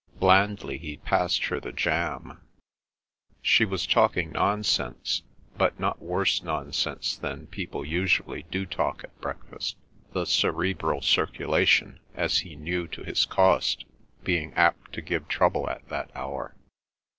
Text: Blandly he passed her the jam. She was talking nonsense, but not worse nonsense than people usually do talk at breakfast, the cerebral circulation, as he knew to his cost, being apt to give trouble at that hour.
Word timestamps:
Blandly 0.19 0.79
he 0.79 0.97
passed 0.97 1.43
her 1.45 1.59
the 1.59 1.71
jam. 1.71 2.41
She 3.39 3.65
was 3.65 3.85
talking 3.85 4.31
nonsense, 4.31 5.21
but 5.55 5.79
not 5.79 6.01
worse 6.01 6.41
nonsense 6.41 7.15
than 7.15 7.45
people 7.45 7.85
usually 7.85 8.41
do 8.49 8.65
talk 8.65 9.03
at 9.03 9.21
breakfast, 9.21 9.77
the 10.13 10.25
cerebral 10.25 11.03
circulation, 11.03 11.99
as 12.15 12.39
he 12.39 12.55
knew 12.55 12.87
to 12.87 13.03
his 13.03 13.25
cost, 13.27 13.85
being 14.23 14.53
apt 14.55 14.91
to 14.93 15.03
give 15.03 15.27
trouble 15.27 15.69
at 15.69 15.87
that 15.89 16.09
hour. 16.15 16.55